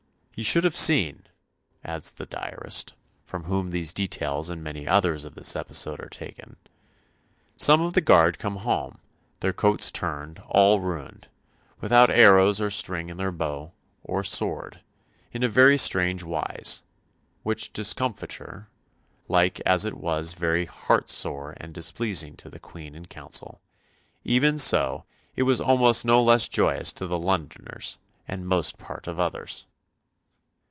"Ye 0.33 0.43
should 0.43 0.63
have 0.63 0.75
seen," 0.75 1.27
adds 1.83 2.09
the 2.09 2.25
diarist, 2.25 2.95
from 3.27 3.43
whom 3.43 3.69
these 3.69 3.93
details 3.93 4.49
and 4.49 4.63
many 4.63 4.87
others 4.87 5.23
of 5.23 5.35
this 5.35 5.55
episode 5.55 5.99
are 5.99 6.09
taken, 6.09 6.57
"some 7.57 7.79
of 7.79 7.93
the 7.93 8.01
Guard 8.01 8.39
come 8.39 8.55
home, 8.55 8.97
their 9.41 9.53
coats 9.53 9.91
turned, 9.91 10.39
all 10.47 10.79
ruined, 10.79 11.27
without 11.79 12.09
arrows 12.09 12.59
or 12.59 12.71
string 12.71 13.09
in 13.09 13.17
their 13.17 13.31
bow, 13.31 13.73
or 14.03 14.23
sword, 14.23 14.79
in 15.31 15.47
very 15.47 15.77
strange 15.77 16.23
wise; 16.23 16.81
which 17.43 17.71
discomfiture, 17.71 18.67
like 19.27 19.59
as 19.59 19.85
it 19.85 19.93
was 19.93 20.33
very 20.33 20.65
heart 20.65 21.07
sore 21.11 21.53
and 21.57 21.71
displeasing 21.71 22.35
to 22.37 22.49
the 22.49 22.59
Queen 22.59 22.95
and 22.95 23.11
Council, 23.11 23.61
even 24.23 24.57
so 24.57 25.05
it 25.35 25.43
was 25.43 25.61
almost 25.61 26.03
no 26.03 26.19
less 26.23 26.47
joyous 26.47 26.91
to 26.93 27.05
the 27.05 27.19
Londoners 27.19 27.99
and 28.27 28.47
most 28.47 28.79
part 28.79 29.07
of 29.07 29.19
others." 29.19 29.67